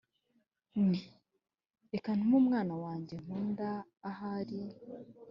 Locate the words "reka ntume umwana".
1.91-2.73